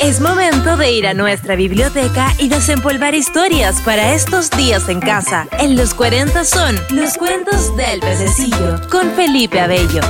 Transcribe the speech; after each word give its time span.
Es 0.00 0.20
momento 0.20 0.76
de 0.76 0.92
ir 0.92 1.08
a 1.08 1.14
nuestra 1.14 1.56
biblioteca 1.56 2.32
y 2.38 2.48
desempolvar 2.48 3.16
historias 3.16 3.80
para 3.80 4.14
estos 4.14 4.48
días 4.50 4.88
en 4.88 5.00
casa. 5.00 5.48
En 5.58 5.76
los 5.76 5.92
40 5.92 6.44
son 6.44 6.76
los 6.90 7.18
cuentos 7.18 7.76
del 7.76 7.98
pececillo 7.98 8.80
con 8.90 9.10
Felipe 9.14 9.58
Abello. 9.58 10.00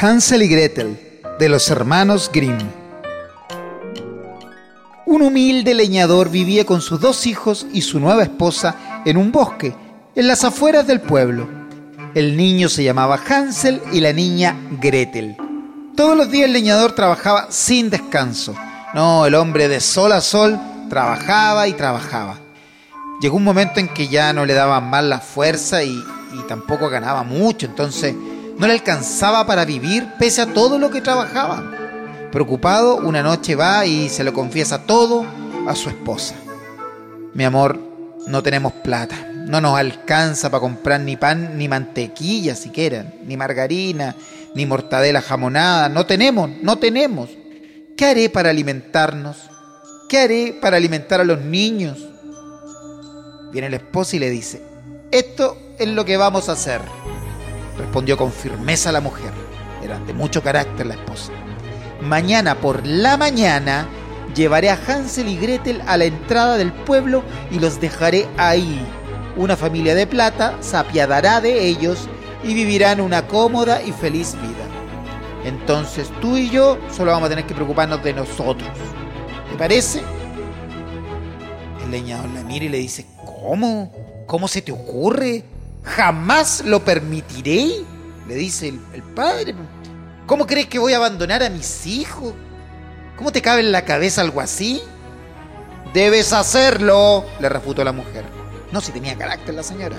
Hansel 0.00 0.44
y 0.44 0.48
Gretel, 0.48 1.20
de 1.40 1.48
los 1.48 1.68
hermanos 1.68 2.30
Grimm. 2.32 2.58
Un 5.04 5.22
humilde 5.22 5.74
leñador 5.74 6.30
vivía 6.30 6.64
con 6.64 6.80
sus 6.80 7.00
dos 7.00 7.26
hijos 7.26 7.66
y 7.72 7.82
su 7.82 7.98
nueva 7.98 8.22
esposa 8.22 9.02
en 9.04 9.16
un 9.16 9.32
bosque, 9.32 9.74
en 10.14 10.28
las 10.28 10.44
afueras 10.44 10.86
del 10.86 11.00
pueblo. 11.00 11.59
El 12.12 12.36
niño 12.36 12.68
se 12.68 12.82
llamaba 12.82 13.20
Hansel 13.28 13.80
y 13.92 14.00
la 14.00 14.12
niña 14.12 14.56
Gretel. 14.80 15.36
Todos 15.96 16.16
los 16.16 16.28
días 16.28 16.46
el 16.46 16.52
leñador 16.52 16.92
trabajaba 16.92 17.46
sin 17.50 17.88
descanso. 17.88 18.54
No, 18.94 19.26
el 19.26 19.34
hombre 19.36 19.68
de 19.68 19.78
sol 19.78 20.10
a 20.10 20.20
sol 20.20 20.58
trabajaba 20.88 21.68
y 21.68 21.72
trabajaba. 21.74 22.38
Llegó 23.20 23.36
un 23.36 23.44
momento 23.44 23.78
en 23.78 23.86
que 23.88 24.08
ya 24.08 24.32
no 24.32 24.44
le 24.44 24.54
daban 24.54 24.90
más 24.90 25.04
la 25.04 25.20
fuerza 25.20 25.84
y, 25.84 25.92
y 25.92 26.42
tampoco 26.48 26.88
ganaba 26.88 27.22
mucho, 27.22 27.66
entonces 27.66 28.12
no 28.58 28.66
le 28.66 28.72
alcanzaba 28.72 29.46
para 29.46 29.64
vivir 29.64 30.08
pese 30.18 30.42
a 30.42 30.52
todo 30.52 30.78
lo 30.78 30.90
que 30.90 31.00
trabajaba. 31.00 31.62
Preocupado, 32.32 32.96
una 32.96 33.22
noche 33.22 33.54
va 33.54 33.86
y 33.86 34.08
se 34.08 34.24
lo 34.24 34.32
confiesa 34.32 34.82
todo 34.82 35.24
a 35.68 35.76
su 35.76 35.88
esposa. 35.88 36.34
Mi 37.34 37.44
amor, 37.44 37.78
no 38.26 38.42
tenemos 38.42 38.72
plata. 38.72 39.29
No 39.50 39.60
nos 39.60 39.76
alcanza 39.76 40.48
para 40.48 40.60
comprar 40.60 41.00
ni 41.00 41.16
pan 41.16 41.58
ni 41.58 41.68
mantequilla 41.68 42.54
siquiera, 42.54 43.04
ni 43.26 43.36
margarina, 43.36 44.14
ni 44.54 44.64
mortadela 44.64 45.20
jamonada. 45.20 45.88
No 45.88 46.06
tenemos, 46.06 46.50
no 46.62 46.78
tenemos. 46.78 47.30
¿Qué 47.96 48.06
haré 48.06 48.30
para 48.30 48.50
alimentarnos? 48.50 49.36
¿Qué 50.08 50.18
haré 50.18 50.58
para 50.60 50.76
alimentar 50.76 51.20
a 51.20 51.24
los 51.24 51.40
niños? 51.40 51.98
Viene 53.52 53.68
la 53.68 53.76
esposa 53.76 54.16
y 54.16 54.20
le 54.20 54.30
dice, 54.30 54.62
esto 55.10 55.58
es 55.78 55.88
lo 55.88 56.04
que 56.04 56.16
vamos 56.16 56.48
a 56.48 56.52
hacer 56.52 56.80
respondió 57.80 58.16
con 58.16 58.32
firmeza 58.32 58.92
la 58.92 59.00
mujer. 59.00 59.32
Era 59.82 59.98
de 59.98 60.12
mucho 60.12 60.42
carácter 60.42 60.86
la 60.86 60.94
esposa. 60.94 61.32
Mañana 62.00 62.54
por 62.54 62.86
la 62.86 63.16
mañana 63.16 63.88
llevaré 64.34 64.70
a 64.70 64.78
Hansel 64.86 65.28
y 65.28 65.36
Gretel 65.36 65.82
a 65.86 65.96
la 65.96 66.04
entrada 66.04 66.56
del 66.56 66.72
pueblo 66.72 67.22
y 67.50 67.58
los 67.58 67.80
dejaré 67.80 68.28
ahí. 68.36 68.80
Una 69.36 69.56
familia 69.56 69.94
de 69.94 70.06
plata 70.06 70.56
se 70.60 70.76
apiadará 70.76 71.40
de 71.40 71.66
ellos 71.66 72.08
y 72.42 72.54
vivirán 72.54 73.00
una 73.00 73.26
cómoda 73.26 73.82
y 73.82 73.92
feliz 73.92 74.34
vida. 74.34 74.70
Entonces 75.44 76.10
tú 76.20 76.36
y 76.36 76.50
yo 76.50 76.78
solo 76.90 77.12
vamos 77.12 77.26
a 77.26 77.30
tener 77.30 77.46
que 77.46 77.54
preocuparnos 77.54 78.02
de 78.02 78.12
nosotros. 78.12 78.70
¿Te 79.50 79.56
parece? 79.56 80.02
El 81.84 81.90
leñador 81.90 82.30
la 82.30 82.42
mira 82.42 82.66
y 82.66 82.68
le 82.68 82.78
dice, 82.78 83.06
¿cómo? 83.24 83.92
¿Cómo 84.26 84.48
se 84.48 84.62
te 84.62 84.72
ocurre? 84.72 85.44
Jamás 85.82 86.62
lo 86.64 86.84
permitiré, 86.84 87.68
le 88.28 88.34
dice 88.34 88.68
el, 88.68 89.02
padre. 89.14 89.54
¿Cómo 90.26 90.46
crees 90.46 90.66
que 90.66 90.78
voy 90.78 90.92
a 90.92 90.98
abandonar 90.98 91.42
a 91.42 91.50
mis 91.50 91.86
hijos? 91.86 92.34
¿Cómo 93.16 93.32
te 93.32 93.42
cabe 93.42 93.60
en 93.60 93.72
la 93.72 93.84
cabeza 93.84 94.20
algo 94.20 94.40
así? 94.40 94.80
Debes 95.92 96.32
hacerlo, 96.32 97.24
le 97.40 97.48
refutó 97.48 97.82
la 97.82 97.92
mujer. 97.92 98.39
No, 98.72 98.80
si 98.80 98.92
tenía 98.92 99.16
carácter 99.16 99.54
la 99.54 99.62
señora. 99.62 99.96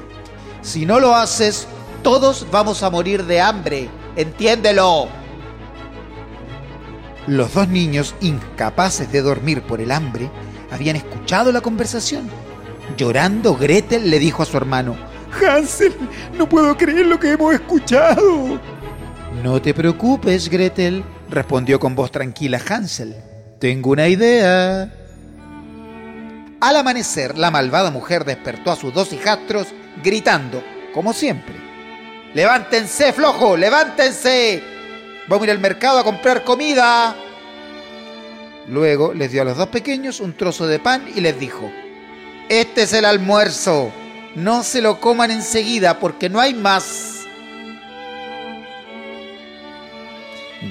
Si 0.61 0.85
no 0.85 0.99
lo 0.99 1.15
haces, 1.15 1.67
todos 2.03 2.47
vamos 2.51 2.83
a 2.83 2.89
morir 2.89 3.25
de 3.25 3.41
hambre. 3.41 3.89
Entiéndelo. 4.15 5.07
Los 7.27 7.53
dos 7.53 7.67
niños, 7.67 8.15
incapaces 8.21 9.11
de 9.11 9.21
dormir 9.21 9.61
por 9.61 9.79
el 9.79 9.91
hambre, 9.91 10.29
habían 10.71 10.95
escuchado 10.95 11.51
la 11.51 11.61
conversación. 11.61 12.29
Llorando, 12.97 13.55
Gretel 13.55 14.09
le 14.09 14.19
dijo 14.19 14.43
a 14.43 14.45
su 14.45 14.57
hermano, 14.57 14.95
Hansel, 15.39 15.95
no 16.37 16.49
puedo 16.49 16.75
creer 16.75 17.05
lo 17.05 17.19
que 17.19 17.31
hemos 17.31 17.53
escuchado. 17.53 18.59
No 19.43 19.61
te 19.61 19.73
preocupes, 19.73 20.49
Gretel, 20.49 21.03
respondió 21.29 21.79
con 21.79 21.95
voz 21.95 22.11
tranquila 22.11 22.59
Hansel. 22.67 23.15
Tengo 23.59 23.91
una 23.91 24.07
idea. 24.07 25.00
Al 26.61 26.77
amanecer, 26.77 27.37
la 27.37 27.51
malvada 27.51 27.91
mujer 27.91 28.23
despertó 28.23 28.71
a 28.71 28.75
sus 28.75 28.93
dos 28.93 29.11
hijastros 29.11 29.67
gritando, 30.03 30.63
como 30.93 31.11
siempre. 31.11 31.55
¡Levántense, 32.33 33.11
flojo! 33.11 33.57
¡Levántense! 33.57 34.63
Vamos 35.27 35.41
a 35.41 35.45
ir 35.45 35.51
al 35.51 35.59
mercado 35.59 35.99
a 35.99 36.03
comprar 36.03 36.43
comida. 36.43 37.15
Luego 38.69 39.13
les 39.13 39.31
dio 39.31 39.41
a 39.41 39.45
los 39.45 39.57
dos 39.57 39.67
pequeños 39.67 40.19
un 40.19 40.37
trozo 40.37 40.67
de 40.67 40.79
pan 40.79 41.05
y 41.13 41.19
les 41.19 41.37
dijo, 41.39 41.69
Este 42.47 42.83
es 42.83 42.93
el 42.93 43.05
almuerzo 43.05 43.91
no 44.35 44.63
se 44.63 44.81
lo 44.81 44.99
coman 44.99 45.31
enseguida 45.31 45.99
porque 45.99 46.29
no 46.29 46.39
hay 46.39 46.53
más. 46.53 47.25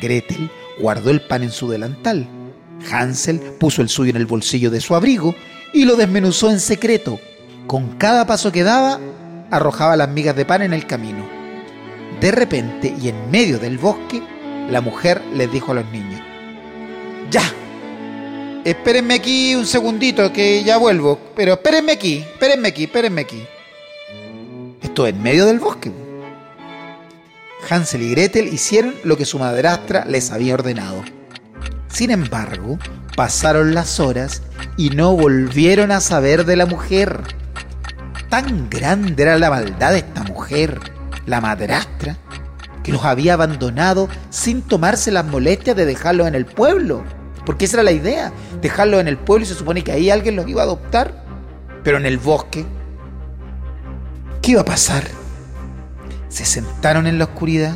Gretel 0.00 0.50
guardó 0.78 1.10
el 1.10 1.20
pan 1.20 1.42
en 1.42 1.50
su 1.50 1.68
delantal. 1.68 2.26
Hansel 2.90 3.40
puso 3.58 3.82
el 3.82 3.88
suyo 3.88 4.10
en 4.10 4.16
el 4.16 4.26
bolsillo 4.26 4.70
de 4.70 4.80
su 4.80 4.94
abrigo 4.94 5.34
y 5.72 5.84
lo 5.84 5.96
desmenuzó 5.96 6.50
en 6.50 6.60
secreto. 6.60 7.20
Con 7.66 7.96
cada 7.96 8.26
paso 8.26 8.52
que 8.52 8.64
daba, 8.64 9.00
arrojaba 9.50 9.96
las 9.96 10.08
migas 10.08 10.36
de 10.36 10.44
pan 10.44 10.62
en 10.62 10.72
el 10.72 10.86
camino. 10.86 11.24
De 12.20 12.30
repente, 12.30 12.94
y 13.00 13.08
en 13.08 13.30
medio 13.30 13.58
del 13.58 13.78
bosque, 13.78 14.22
la 14.68 14.80
mujer 14.80 15.22
les 15.34 15.50
dijo 15.50 15.72
a 15.72 15.76
los 15.76 15.86
niños, 15.86 16.20
¡Ya! 17.30 17.42
Espérenme 18.64 19.14
aquí 19.14 19.54
un 19.54 19.66
segundito 19.66 20.32
que 20.32 20.62
ya 20.64 20.76
vuelvo. 20.76 21.18
Pero 21.34 21.54
espérenme 21.54 21.92
aquí, 21.92 22.18
espérenme 22.18 22.68
aquí, 22.68 22.84
espérenme 22.84 23.20
aquí. 23.22 23.42
Esto 24.82 25.06
en 25.06 25.22
medio 25.22 25.46
del 25.46 25.60
bosque. 25.60 25.92
Hansel 27.68 28.02
y 28.02 28.10
Gretel 28.10 28.52
hicieron 28.52 28.94
lo 29.04 29.16
que 29.16 29.24
su 29.24 29.38
madrastra 29.38 30.04
les 30.04 30.30
había 30.30 30.54
ordenado. 30.54 31.02
Sin 31.88 32.10
embargo, 32.10 32.78
pasaron 33.16 33.74
las 33.74 34.00
horas 34.00 34.42
y 34.76 34.90
no 34.90 35.14
volvieron 35.16 35.92
a 35.92 36.00
saber 36.00 36.44
de 36.44 36.56
la 36.56 36.66
mujer. 36.66 37.22
Tan 38.28 38.70
grande 38.70 39.22
era 39.22 39.38
la 39.38 39.50
maldad 39.50 39.92
de 39.92 39.98
esta 39.98 40.22
mujer, 40.22 40.78
la 41.26 41.40
madrastra, 41.40 42.16
que 42.82 42.92
los 42.92 43.04
había 43.04 43.34
abandonado 43.34 44.08
sin 44.30 44.62
tomarse 44.62 45.10
las 45.10 45.24
molestias 45.24 45.76
de 45.76 45.84
dejarlos 45.84 46.28
en 46.28 46.34
el 46.34 46.46
pueblo. 46.46 47.04
Porque 47.44 47.64
esa 47.64 47.76
era 47.76 47.82
la 47.82 47.92
idea, 47.92 48.32
dejarlo 48.60 49.00
en 49.00 49.08
el 49.08 49.18
pueblo 49.18 49.44
y 49.44 49.48
se 49.48 49.54
supone 49.54 49.82
que 49.82 49.92
ahí 49.92 50.10
alguien 50.10 50.36
los 50.36 50.46
iba 50.48 50.62
a 50.62 50.64
adoptar. 50.64 51.24
Pero 51.82 51.96
en 51.96 52.06
el 52.06 52.18
bosque, 52.18 52.64
¿qué 54.42 54.52
iba 54.52 54.60
a 54.60 54.64
pasar? 54.66 55.04
Se 56.28 56.44
sentaron 56.44 57.06
en 57.06 57.18
la 57.18 57.24
oscuridad 57.24 57.74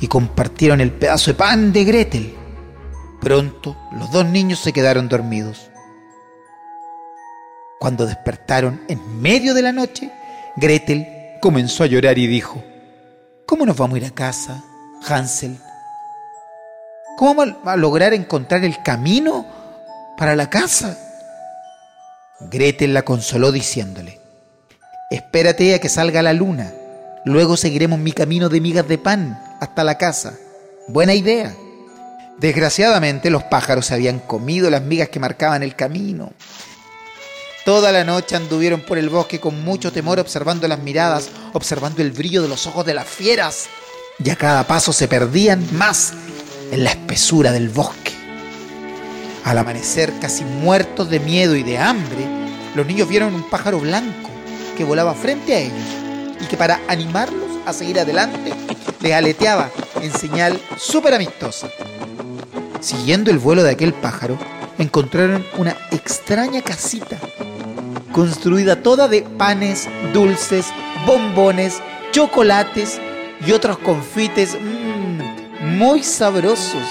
y 0.00 0.08
compartieron 0.08 0.80
el 0.80 0.90
pedazo 0.90 1.30
de 1.30 1.34
pan 1.34 1.72
de 1.72 1.84
Gretel. 1.84 2.34
Pronto 3.20 3.76
los 3.98 4.10
dos 4.10 4.26
niños 4.26 4.58
se 4.58 4.72
quedaron 4.72 5.08
dormidos. 5.08 5.70
Cuando 7.84 8.06
despertaron 8.06 8.80
en 8.88 9.20
medio 9.20 9.52
de 9.52 9.60
la 9.60 9.70
noche, 9.70 10.10
Gretel 10.56 11.36
comenzó 11.42 11.84
a 11.84 11.86
llorar 11.86 12.16
y 12.16 12.26
dijo, 12.26 12.64
¿Cómo 13.44 13.66
nos 13.66 13.76
vamos 13.76 13.96
a 13.96 13.98
ir 13.98 14.06
a 14.06 14.10
casa, 14.10 14.64
Hansel? 15.06 15.58
¿Cómo 17.18 17.34
vamos 17.34 17.56
a 17.62 17.76
lograr 17.76 18.14
encontrar 18.14 18.64
el 18.64 18.82
camino 18.82 19.44
para 20.16 20.34
la 20.34 20.48
casa? 20.48 20.96
Gretel 22.50 22.94
la 22.94 23.02
consoló 23.02 23.52
diciéndole, 23.52 24.18
espérate 25.10 25.74
a 25.74 25.78
que 25.78 25.90
salga 25.90 26.22
la 26.22 26.32
luna, 26.32 26.72
luego 27.26 27.58
seguiremos 27.58 27.98
mi 27.98 28.12
camino 28.12 28.48
de 28.48 28.62
migas 28.62 28.88
de 28.88 28.96
pan 28.96 29.38
hasta 29.60 29.84
la 29.84 29.98
casa. 29.98 30.32
Buena 30.88 31.12
idea. 31.12 31.54
Desgraciadamente 32.38 33.28
los 33.28 33.44
pájaros 33.44 33.90
habían 33.90 34.20
comido 34.20 34.70
las 34.70 34.80
migas 34.80 35.10
que 35.10 35.20
marcaban 35.20 35.62
el 35.62 35.76
camino. 35.76 36.32
Toda 37.64 37.92
la 37.92 38.04
noche 38.04 38.36
anduvieron 38.36 38.82
por 38.82 38.98
el 38.98 39.08
bosque 39.08 39.40
con 39.40 39.64
mucho 39.64 39.90
temor 39.90 40.20
observando 40.20 40.68
las 40.68 40.80
miradas, 40.80 41.30
observando 41.54 42.02
el 42.02 42.12
brillo 42.12 42.42
de 42.42 42.48
los 42.48 42.66
ojos 42.66 42.84
de 42.84 42.92
las 42.92 43.06
fieras. 43.06 43.68
Y 44.22 44.28
a 44.28 44.36
cada 44.36 44.66
paso 44.66 44.92
se 44.92 45.08
perdían 45.08 45.66
más 45.72 46.12
en 46.70 46.84
la 46.84 46.90
espesura 46.90 47.52
del 47.52 47.70
bosque. 47.70 48.12
Al 49.44 49.56
amanecer, 49.56 50.12
casi 50.20 50.44
muertos 50.44 51.08
de 51.08 51.20
miedo 51.20 51.56
y 51.56 51.62
de 51.62 51.78
hambre, 51.78 52.26
los 52.74 52.86
niños 52.86 53.08
vieron 53.08 53.34
un 53.34 53.48
pájaro 53.48 53.80
blanco 53.80 54.28
que 54.76 54.84
volaba 54.84 55.14
frente 55.14 55.54
a 55.54 55.60
ellos 55.60 55.88
y 56.42 56.44
que 56.44 56.58
para 56.58 56.80
animarlos 56.86 57.48
a 57.64 57.72
seguir 57.72 57.98
adelante 57.98 58.52
les 59.00 59.12
aleteaba 59.14 59.70
en 60.02 60.12
señal 60.12 60.60
súper 60.76 61.14
amistosa. 61.14 61.68
Siguiendo 62.80 63.30
el 63.30 63.38
vuelo 63.38 63.62
de 63.62 63.70
aquel 63.70 63.94
pájaro, 63.94 64.38
encontraron 64.78 65.46
una 65.56 65.76
extraña 65.90 66.60
casita, 66.62 67.18
construida 68.14 68.80
toda 68.80 69.08
de 69.08 69.22
panes, 69.22 69.88
dulces, 70.12 70.66
bombones, 71.04 71.82
chocolates 72.12 73.00
y 73.44 73.50
otros 73.50 73.76
confites 73.78 74.56
mmm, 74.58 75.76
muy 75.76 76.04
sabrosos. 76.04 76.84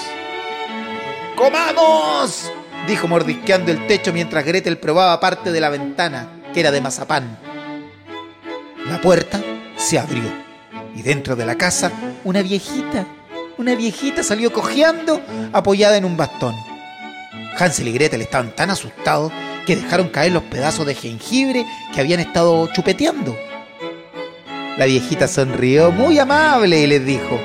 ¡Comamos! 1.34 2.52
dijo 2.86 3.08
mordisqueando 3.08 3.72
el 3.72 3.86
techo 3.86 4.12
mientras 4.12 4.44
Gretel 4.44 4.76
probaba 4.76 5.18
parte 5.18 5.50
de 5.50 5.62
la 5.62 5.70
ventana, 5.70 6.28
que 6.52 6.60
era 6.60 6.70
de 6.70 6.82
mazapán. 6.82 7.38
La 8.86 9.00
puerta 9.00 9.40
se 9.76 9.98
abrió 9.98 10.30
y 10.94 11.00
dentro 11.00 11.36
de 11.36 11.46
la 11.46 11.54
casa 11.54 11.90
una 12.24 12.42
viejita, 12.42 13.06
una 13.56 13.74
viejita 13.74 14.22
salió 14.22 14.52
cojeando 14.52 15.22
apoyada 15.54 15.96
en 15.96 16.04
un 16.04 16.18
bastón. 16.18 16.54
Hansel 17.58 17.88
y 17.88 17.92
Gretel 17.92 18.20
estaban 18.20 18.54
tan 18.54 18.68
asustados 18.68 19.32
que 19.66 19.76
dejaron 19.76 20.08
caer 20.08 20.32
los 20.32 20.42
pedazos 20.44 20.86
de 20.86 20.94
jengibre 20.94 21.66
que 21.94 22.00
habían 22.00 22.20
estado 22.20 22.68
chupeteando. 22.72 23.36
La 24.76 24.86
viejita 24.86 25.28
sonrió 25.28 25.92
muy 25.92 26.18
amable 26.18 26.80
y 26.80 26.86
les 26.86 27.04
dijo, 27.06 27.40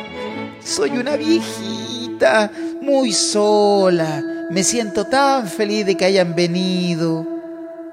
soy 0.64 0.92
una 0.92 1.16
viejita 1.16 2.52
muy 2.82 3.14
sola, 3.14 4.24
me 4.50 4.64
siento 4.64 5.06
tan 5.06 5.48
feliz 5.48 5.86
de 5.86 5.96
que 5.96 6.06
hayan 6.06 6.36
venido. 6.36 7.28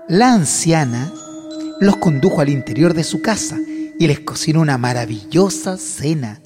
La 0.09 0.33
anciana 0.33 1.13
los 1.81 1.97
condujo 1.97 2.41
al 2.41 2.49
interior 2.49 2.95
de 2.95 3.05
su 3.05 3.21
casa 3.21 3.59
y 3.99 4.07
les 4.07 4.21
cocinó 4.21 4.61
una 4.61 4.79
maravillosa 4.79 5.77
cena. 5.77 6.41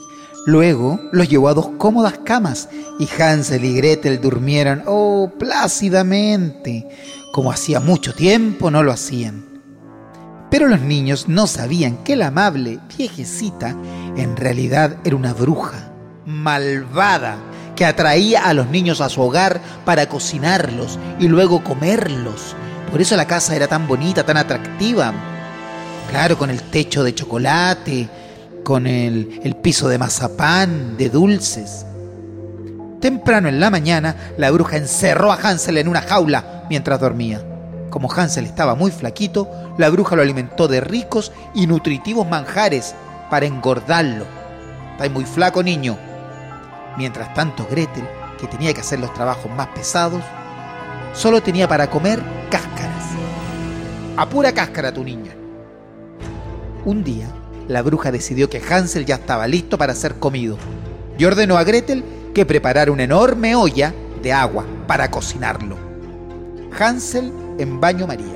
Luego 0.47 0.99
los 1.13 1.29
llevó 1.29 1.49
a 1.49 1.55
dos 1.55 1.69
cómodas 1.79 2.19
camas 2.25 2.69
y 2.99 3.09
Hansel 3.21 3.65
y 3.65 3.75
Gretel 3.75 4.21
durmieron, 4.21 4.83
oh, 4.87 5.31
plácidamente, 5.39 6.89
como 7.33 7.53
hacía 7.53 7.81
mucho 7.81 8.15
tiempo 8.15 8.71
no 8.71 8.83
lo 8.83 8.93
hacían. 8.93 9.45
Pero 10.51 10.67
los 10.67 10.81
niños 10.81 11.29
no 11.29 11.47
sabían 11.47 11.99
que 11.99 12.17
la 12.17 12.29
amable 12.29 12.81
viejecita 12.97 13.77
en 14.17 14.37
realidad 14.37 14.97
era 15.05 15.17
una 15.17 15.33
bruja 15.33 15.93
malvada 16.27 17.39
que 17.77 17.85
atraía 17.85 18.47
a 18.47 18.53
los 18.53 18.69
niños 18.69 19.01
a 19.01 19.09
su 19.09 19.23
hogar 19.23 19.61
para 19.85 20.07
cocinarlos 20.07 20.99
y 21.19 21.29
luego 21.29 21.63
comerlos. 21.63 22.55
Por 22.91 23.01
eso 23.01 23.17
la 23.17 23.27
casa 23.27 23.55
era 23.55 23.69
tan 23.69 23.87
bonita, 23.87 24.27
tan 24.27 24.37
atractiva. 24.37 25.13
Claro, 26.11 26.37
con 26.37 26.51
el 26.51 26.61
techo 26.63 27.05
de 27.05 27.15
chocolate, 27.15 28.09
con 28.65 28.87
el, 28.87 29.57
piso 29.63 29.89
de 29.89 29.99
mazapán, 29.99 30.97
de 30.97 31.09
dulces. 31.09 31.87
Temprano 33.01 33.49
en 33.49 33.61
la 33.61 33.71
mañana, 33.71 34.17
la 34.37 34.51
bruja 34.51 34.77
encerró 34.77 35.33
a 35.33 35.37
Hansel 35.37 35.79
en 35.79 35.89
una 35.89 36.03
jaula 36.03 36.60
mientras 36.71 36.99
dormía. 36.99 37.43
Como 37.91 38.11
Hansel 38.11 38.47
estaba 38.47 38.75
muy 38.75 38.93
flaquito, 38.93 39.51
la 39.77 39.91
bruja 39.91 40.17
lo 40.17 40.23
alimentó 40.23 40.69
de 40.69 40.81
ricos 40.81 41.33
y 41.53 41.67
nutritivos 41.67 42.27
manjares 42.27 42.95
para 43.29 43.45
engordarlo. 43.45 44.25
Está 44.93 45.11
muy 45.11 45.25
flaco, 45.25 45.63
niño. 45.63 45.99
Mientras 46.97 47.35
tanto, 47.35 47.67
Gretel, 47.71 48.09
que 48.39 48.47
tenía 48.47 48.73
que 48.73 48.81
hacer 48.81 49.01
los 49.01 49.13
trabajos 49.13 49.51
más 49.53 49.67
pesados, 49.69 50.23
solo 51.13 51.43
tenía 51.43 51.69
para 51.69 51.91
comer 51.91 52.23
cáscaras. 52.51 53.05
A 54.17 54.29
pura 54.29 54.53
cáscara, 54.53 54.95
tu 54.95 55.03
niña. 55.03 55.33
Un 56.85 57.03
día, 57.03 57.27
la 57.67 57.83
bruja 57.83 58.13
decidió 58.13 58.49
que 58.49 58.63
Hansel 58.63 59.05
ya 59.05 59.17
estaba 59.17 59.47
listo 59.49 59.77
para 59.77 59.95
ser 59.95 60.15
comido 60.17 60.57
y 61.19 61.25
ordenó 61.25 61.59
a 61.59 61.65
Gretel 61.65 62.05
que 62.35 62.47
preparara 62.47 62.93
una 62.93 63.03
enorme 63.03 63.57
olla 63.57 63.93
de 64.23 64.33
agua 64.33 64.65
para 64.87 65.11
cocinarlo. 65.11 65.90
Hansel 66.79 67.33
en 67.59 67.81
baño 67.81 68.07
María. 68.07 68.27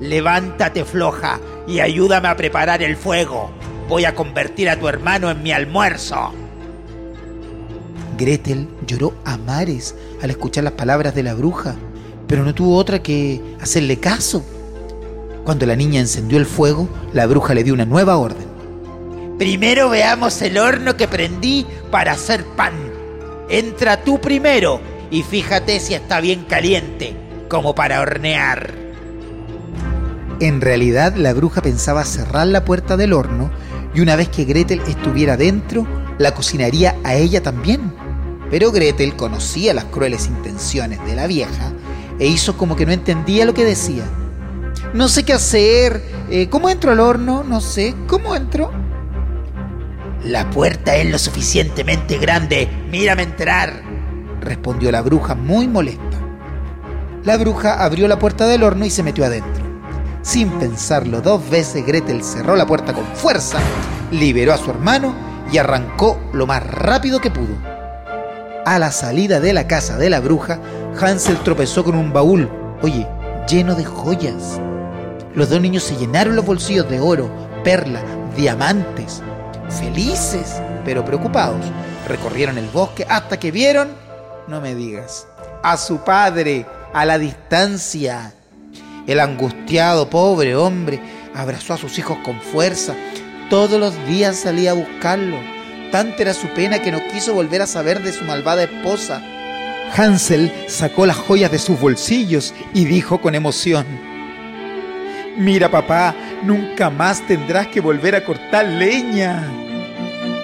Levántate 0.00 0.84
floja 0.84 1.40
y 1.66 1.80
ayúdame 1.80 2.28
a 2.28 2.36
preparar 2.36 2.82
el 2.82 2.96
fuego. 2.96 3.50
Voy 3.88 4.04
a 4.04 4.14
convertir 4.14 4.68
a 4.68 4.78
tu 4.78 4.88
hermano 4.88 5.30
en 5.30 5.42
mi 5.42 5.52
almuerzo. 5.52 6.32
Gretel 8.16 8.68
lloró 8.86 9.14
a 9.24 9.36
mares 9.36 9.94
al 10.22 10.30
escuchar 10.30 10.64
las 10.64 10.74
palabras 10.74 11.14
de 11.14 11.22
la 11.22 11.34
bruja, 11.34 11.74
pero 12.26 12.44
no 12.44 12.54
tuvo 12.54 12.76
otra 12.76 13.02
que 13.02 13.40
hacerle 13.60 13.98
caso. 13.98 14.44
Cuando 15.44 15.66
la 15.66 15.76
niña 15.76 16.00
encendió 16.00 16.38
el 16.38 16.46
fuego, 16.46 16.88
la 17.12 17.26
bruja 17.26 17.54
le 17.54 17.64
dio 17.64 17.74
una 17.74 17.84
nueva 17.84 18.16
orden. 18.16 18.46
Primero 19.38 19.90
veamos 19.90 20.40
el 20.42 20.58
horno 20.58 20.96
que 20.96 21.08
prendí 21.08 21.66
para 21.90 22.12
hacer 22.12 22.44
pan. 22.56 22.72
Entra 23.48 24.02
tú 24.02 24.20
primero 24.20 24.80
y 25.10 25.22
fíjate 25.22 25.80
si 25.80 25.94
está 25.94 26.20
bien 26.20 26.44
caliente, 26.44 27.16
como 27.48 27.74
para 27.74 28.00
hornear. 28.00 28.74
En 30.40 30.60
realidad 30.60 31.14
la 31.16 31.32
bruja 31.32 31.62
pensaba 31.62 32.04
cerrar 32.04 32.46
la 32.48 32.64
puerta 32.64 32.96
del 32.96 33.12
horno 33.12 33.50
y 33.94 34.00
una 34.00 34.16
vez 34.16 34.28
que 34.28 34.44
Gretel 34.44 34.80
estuviera 34.88 35.36
dentro, 35.36 35.86
la 36.18 36.34
cocinaría 36.34 36.96
a 37.04 37.14
ella 37.14 37.42
también. 37.42 37.94
Pero 38.50 38.72
Gretel 38.72 39.16
conocía 39.16 39.72
las 39.74 39.84
crueles 39.84 40.26
intenciones 40.26 41.04
de 41.06 41.16
la 41.16 41.26
vieja 41.26 41.72
e 42.18 42.26
hizo 42.26 42.56
como 42.56 42.76
que 42.76 42.86
no 42.86 42.92
entendía 42.92 43.44
lo 43.44 43.54
que 43.54 43.64
decía. 43.64 44.04
No 44.92 45.08
sé 45.08 45.24
qué 45.24 45.32
hacer. 45.32 46.02
Eh, 46.30 46.48
¿Cómo 46.48 46.68
entro 46.70 46.92
al 46.92 47.00
horno? 47.00 47.42
No 47.42 47.60
sé. 47.60 47.94
¿Cómo 48.06 48.34
entro? 48.36 48.70
La 50.24 50.50
puerta 50.50 50.96
es 50.96 51.10
lo 51.10 51.18
suficientemente 51.18 52.18
grande. 52.18 52.68
Mírame 52.90 53.24
entrar. 53.24 53.93
Respondió 54.44 54.92
la 54.92 55.00
bruja 55.00 55.34
muy 55.34 55.66
molesta. 55.66 56.18
La 57.24 57.38
bruja 57.38 57.82
abrió 57.82 58.06
la 58.06 58.18
puerta 58.18 58.46
del 58.46 58.62
horno 58.62 58.84
y 58.84 58.90
se 58.90 59.02
metió 59.02 59.24
adentro. 59.24 59.64
Sin 60.20 60.50
pensarlo 60.58 61.22
dos 61.22 61.48
veces, 61.48 61.86
Gretel 61.86 62.22
cerró 62.22 62.54
la 62.54 62.66
puerta 62.66 62.92
con 62.92 63.04
fuerza, 63.14 63.58
liberó 64.10 64.52
a 64.52 64.58
su 64.58 64.70
hermano 64.70 65.14
y 65.50 65.56
arrancó 65.56 66.18
lo 66.34 66.46
más 66.46 66.62
rápido 66.66 67.20
que 67.20 67.30
pudo. 67.30 67.56
A 68.66 68.78
la 68.78 68.92
salida 68.92 69.40
de 69.40 69.54
la 69.54 69.66
casa 69.66 69.96
de 69.96 70.10
la 70.10 70.20
bruja, 70.20 70.60
Hansel 71.00 71.38
tropezó 71.42 71.82
con 71.84 71.94
un 71.94 72.12
baúl, 72.12 72.50
oye, 72.82 73.06
lleno 73.48 73.74
de 73.74 73.84
joyas. 73.84 74.60
Los 75.34 75.48
dos 75.48 75.60
niños 75.60 75.84
se 75.84 75.96
llenaron 75.96 76.36
los 76.36 76.44
bolsillos 76.44 76.88
de 76.90 77.00
oro, 77.00 77.30
perla, 77.64 78.00
diamantes. 78.36 79.22
Felices, 79.70 80.60
pero 80.84 81.02
preocupados, 81.02 81.64
recorrieron 82.06 82.58
el 82.58 82.68
bosque 82.68 83.06
hasta 83.08 83.38
que 83.38 83.50
vieron, 83.50 83.88
no 84.48 84.60
me 84.60 84.74
digas, 84.74 85.26
a 85.62 85.76
su 85.76 85.98
padre 85.98 86.66
a 86.92 87.04
la 87.04 87.18
distancia. 87.18 88.32
El 89.06 89.20
angustiado 89.20 90.08
pobre 90.08 90.56
hombre 90.56 91.00
abrazó 91.34 91.74
a 91.74 91.78
sus 91.78 91.98
hijos 91.98 92.18
con 92.24 92.40
fuerza. 92.40 92.94
Todos 93.50 93.78
los 93.78 93.94
días 94.06 94.36
salía 94.36 94.70
a 94.70 94.74
buscarlo 94.74 95.38
Tanta 95.94 96.22
era 96.22 96.34
su 96.34 96.48
pena 96.48 96.80
que 96.80 96.90
no 96.90 96.98
quiso 97.06 97.34
volver 97.34 97.62
a 97.62 97.68
saber 97.68 98.02
de 98.02 98.12
su 98.12 98.24
malvada 98.24 98.64
esposa. 98.64 99.22
Hansel 99.96 100.52
sacó 100.66 101.06
las 101.06 101.16
joyas 101.16 101.52
de 101.52 101.60
sus 101.60 101.78
bolsillos 101.78 102.52
y 102.72 102.84
dijo 102.84 103.20
con 103.20 103.36
emoción, 103.36 103.86
Mira 105.38 105.70
papá, 105.70 106.12
nunca 106.42 106.90
más 106.90 107.24
tendrás 107.28 107.68
que 107.68 107.80
volver 107.80 108.16
a 108.16 108.24
cortar 108.24 108.66
leña. 108.66 109.48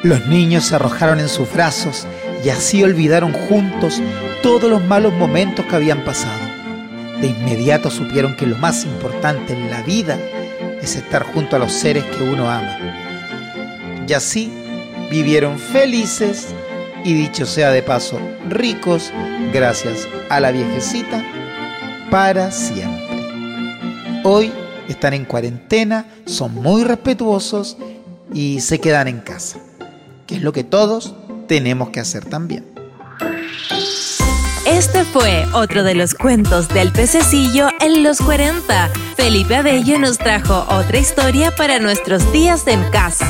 Los 0.05 0.25
niños 0.29 0.67
se 0.67 0.77
arrojaron 0.77 1.19
en 1.19 1.29
sus 1.29 1.53
brazos 1.53 2.07
y 2.45 2.49
así 2.49 2.83
olvidaron 2.83 3.33
juntos 3.33 4.01
todos 4.43 4.71
los 4.71 4.85
malos 4.85 5.13
momentos 5.13 5.67
que 5.67 5.77
habían 5.77 6.05
pasado. 6.05 6.41
De 7.21 7.29
inmediato 7.29 7.91
supieron 7.91 8.37
que 8.37 8.47
lo 8.47 8.57
más 8.57 8.85
importante 8.85 9.53
en 9.53 9.71
la 9.71 9.83
vida 9.83 10.19
es 10.81 10.97
estar 10.97 11.23
junto 11.23 11.57
a 11.57 11.59
los 11.59 11.73
seres 11.73 12.05
que 12.05 12.23
uno 12.23 12.51
ama. 12.51 12.79
Y 14.09 14.13
así 14.13 14.51
vivieron 15.11 15.59
felices 15.59 16.49
y 17.05 17.15
dicho 17.15 17.47
sea 17.47 17.71
de 17.71 17.83
paso, 17.83 18.19
ricos 18.49 19.13
gracias 19.53 20.09
a 20.29 20.41
la 20.41 20.51
viejecita 20.51 21.25
para 22.11 22.51
siempre. 22.51 23.01
Hoy 24.25 24.53
están 24.89 25.15
en 25.15 25.25
cuarentena, 25.25 26.07
son 26.27 26.55
muy 26.55 26.85
respetuosos 26.85 27.77
y 28.33 28.61
se 28.61 28.81
quedan 28.81 29.09
en 29.09 29.21
casa, 29.21 29.59
que 30.27 30.37
es 30.37 30.43
lo 30.43 30.53
que 30.53 30.65
todos 30.65 31.15
tenemos 31.51 31.91
que 31.91 31.99
hacer 31.99 32.25
también. 32.27 32.65
Este 34.67 35.05
fue 35.05 35.47
otro 35.53 35.83
de 35.83 35.97
los 35.97 36.15
cuentos 36.15 36.69
del 36.69 36.93
pececillo 36.93 37.67
en 37.81 38.05
los 38.05 38.21
40. 38.21 38.89
Felipe 39.17 39.57
Abello 39.57 39.99
nos 39.99 40.17
trajo 40.17 40.65
otra 40.69 40.99
historia 40.99 41.53
para 41.57 41.81
nuestros 41.81 42.33
días 42.33 42.69
en 42.69 42.81
casa. 42.93 43.27